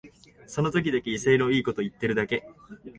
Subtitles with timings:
[0.47, 2.49] その時だけ威勢のいいこと言ってるだけ